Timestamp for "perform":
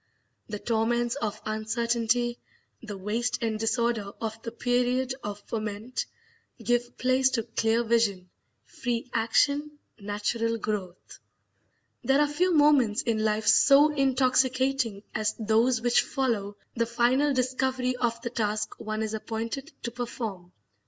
19.91-20.51